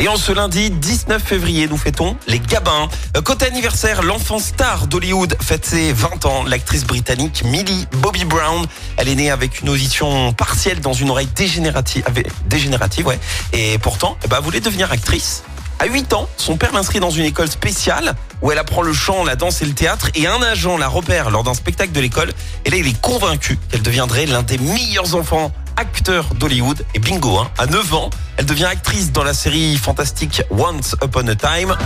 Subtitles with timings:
[0.00, 2.88] Et en ce lundi 19 février, nous fêtons les Gabins.
[3.18, 6.42] Euh, Côté anniversaire, l'enfant star d'Hollywood fête ses 20 ans.
[6.44, 8.66] L'actrice britannique Millie Bobby Brown.
[8.96, 12.02] Elle est née avec une audition partielle dans une oreille dégénérative.
[12.46, 13.20] dégénérative ouais.
[13.52, 15.42] Et pourtant, eh ben, elle voulait devenir actrice.
[15.80, 19.22] À 8 ans, son père l'inscrit dans une école spéciale où elle apprend le chant,
[19.24, 20.08] la danse et le théâtre.
[20.14, 22.32] Et un agent la repère lors d'un spectacle de l'école.
[22.64, 26.84] Et là, il est convaincu qu'elle deviendrait l'un des meilleurs enfants acteurs d'Hollywood.
[26.94, 31.26] Et bingo, hein, à 9 ans, elle devient actrice dans la série fantastique Once Upon
[31.28, 31.76] a Time.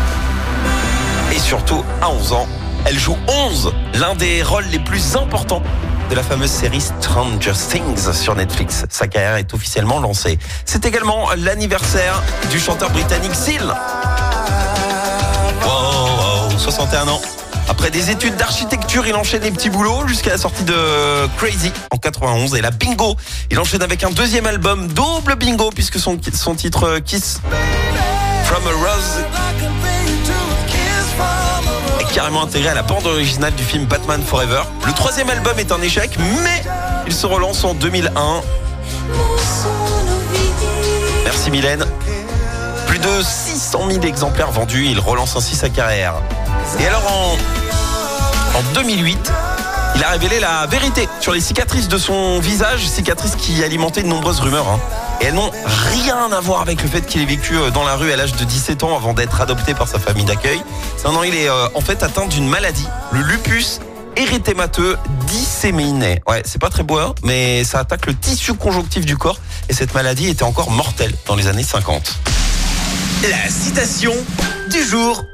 [1.34, 2.48] Et surtout, à 11 ans,
[2.84, 5.62] elle joue 11, l'un des rôles les plus importants
[6.10, 8.84] de la fameuse série Stranger Things sur Netflix.
[8.90, 10.38] Sa carrière est officiellement lancée.
[10.64, 13.74] C'est également l'anniversaire du chanteur britannique Seal.
[15.64, 17.20] Wow, wow, 61 ans.
[17.68, 21.96] Après des études d'architecture, il enchaîne les petits boulots jusqu'à la sortie de Crazy en
[21.96, 23.16] 91 et la bingo.
[23.50, 27.40] Il enchaîne avec un deuxième album, double bingo, puisque son, son titre Kiss
[28.44, 29.24] From a Rose
[32.00, 34.62] est carrément intégré à la bande originale du film Batman Forever.
[34.86, 36.10] Le troisième album est un échec,
[36.42, 36.62] mais
[37.06, 38.42] il se relance en 2001.
[41.24, 41.84] Merci Mylène.
[42.86, 46.14] Plus de 600 000 exemplaires vendus, il relance ainsi sa carrière.
[46.80, 49.32] Et alors en, en 2008,
[49.96, 54.08] il a révélé la vérité sur les cicatrices de son visage, cicatrices qui alimentaient de
[54.08, 54.68] nombreuses rumeurs.
[54.68, 54.80] hein.
[55.20, 55.50] Et elles n'ont
[55.92, 58.32] rien à voir avec le fait qu'il ait vécu euh, dans la rue à l'âge
[58.34, 60.60] de 17 ans avant d'être adopté par sa famille d'accueil.
[61.04, 63.80] Non, non, il est euh, en fait atteint d'une maladie, le lupus
[64.16, 66.20] érythémateux disséminé.
[66.26, 69.38] Ouais, c'est pas très beau, hein, mais ça attaque le tissu conjonctif du corps
[69.68, 72.14] et cette maladie était encore mortelle dans les années 50.
[73.22, 74.12] La citation
[74.70, 75.24] du jour.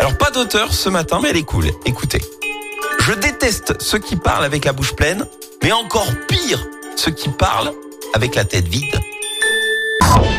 [0.00, 1.70] Alors pas d'auteur ce matin, mais elle est cool.
[1.84, 2.20] Écoutez.
[3.00, 5.26] Je déteste ceux qui parlent avec la bouche pleine,
[5.62, 6.64] mais encore pire,
[6.96, 7.72] ceux qui parlent
[8.14, 9.00] avec la tête vide.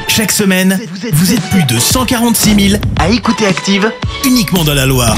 [0.08, 0.80] Chaque semaine,
[1.12, 3.92] vous êtes plus de 146 000 à écouter Active
[4.26, 5.16] uniquement dans la Loire.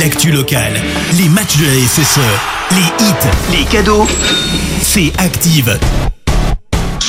[0.00, 0.74] L'actu locale,
[1.16, 2.18] les matchs de la SSE,
[2.72, 4.06] les hits, les cadeaux,
[4.82, 5.78] c'est Active.